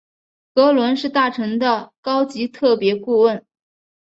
[0.55, 3.45] 格伦是大臣的高级特别顾问。